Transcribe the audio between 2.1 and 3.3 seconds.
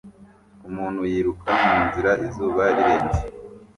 izuba rirenze